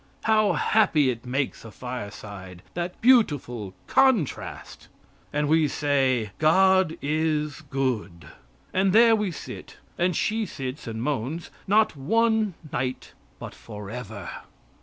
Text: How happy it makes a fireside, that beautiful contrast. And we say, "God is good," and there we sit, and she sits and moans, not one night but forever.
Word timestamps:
How 0.23 0.53
happy 0.53 1.11
it 1.11 1.27
makes 1.27 1.63
a 1.63 1.69
fireside, 1.69 2.63
that 2.73 2.99
beautiful 3.01 3.75
contrast. 3.85 4.87
And 5.31 5.47
we 5.47 5.67
say, 5.67 6.31
"God 6.39 6.97
is 7.03 7.61
good," 7.69 8.25
and 8.73 8.93
there 8.93 9.15
we 9.15 9.29
sit, 9.29 9.77
and 9.99 10.15
she 10.15 10.47
sits 10.47 10.87
and 10.87 11.03
moans, 11.03 11.51
not 11.67 11.95
one 11.95 12.55
night 12.73 13.13
but 13.37 13.53
forever. 13.53 14.27